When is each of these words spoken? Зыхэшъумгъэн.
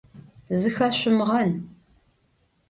Зыхэшъумгъэн. 0.59 1.49